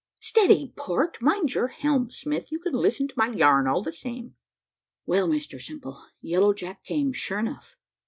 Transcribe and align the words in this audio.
`Steady, 0.19 0.75
port 0.75 1.21
mind 1.21 1.53
your 1.53 1.67
helm, 1.67 2.09
Smith 2.09 2.51
you 2.51 2.57
can 2.57 2.73
listen 2.73 3.07
to 3.07 3.13
my 3.15 3.27
yarn 3.27 3.67
all 3.67 3.83
the 3.83 3.91
same.' 3.91 4.35
Well, 5.05 5.27
Mr 5.27 5.61
Simple, 5.61 6.03
Yellow 6.21 6.55
Jack 6.55 6.83
came, 6.83 7.13
sure 7.13 7.37
enough. 7.37 7.75